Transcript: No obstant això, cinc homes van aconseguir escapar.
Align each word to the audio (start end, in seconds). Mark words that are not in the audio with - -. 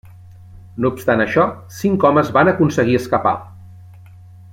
No 0.85 0.89
obstant 0.93 1.21
això, 1.25 1.43
cinc 1.79 2.07
homes 2.11 2.31
van 2.39 2.49
aconseguir 2.53 2.97
escapar. 3.01 3.35